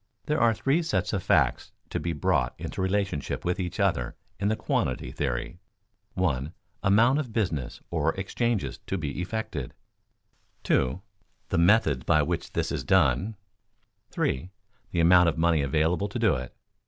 There 0.25 0.41
are 0.41 0.55
three 0.55 0.81
sets 0.81 1.13
of 1.13 1.21
facts 1.21 1.73
to 1.91 1.99
be 1.99 2.11
brought 2.11 2.55
into 2.57 2.81
relationship 2.81 3.45
with 3.45 3.59
each 3.59 3.79
other 3.79 4.15
in 4.39 4.47
the 4.47 4.55
quantity 4.55 5.11
theory: 5.11 5.59
(1) 6.15 6.55
amount 6.81 7.19
of 7.19 7.31
business 7.31 7.81
or 7.91 8.15
exchanges 8.15 8.79
to 8.87 8.97
be 8.97 9.21
effected; 9.21 9.75
(2) 10.63 11.03
the 11.49 11.59
methods 11.59 12.03
by 12.03 12.23
which 12.23 12.53
this 12.53 12.71
is 12.71 12.83
done; 12.83 13.35
(3) 14.09 14.49
the 14.89 14.99
amount 15.01 15.29
of 15.29 15.37
money 15.37 15.61
available 15.61 16.09
to 16.09 16.17
do 16.17 16.33
it. 16.33 16.55